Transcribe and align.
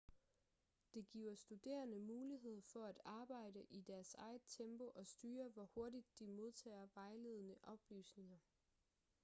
det 0.93 1.07
giver 1.09 1.35
studerende 1.35 1.99
mulighed 1.99 2.61
for 2.61 2.85
at 2.85 2.99
arbejde 3.05 3.63
i 3.69 3.81
deres 3.81 4.13
eget 4.17 4.41
tempo 4.47 4.83
og 4.95 5.07
styre 5.07 5.47
hvor 5.49 5.69
hurtigt 5.75 6.19
de 6.19 6.27
modtager 6.27 6.87
vejledende 6.95 7.55
oplysninger 7.63 8.37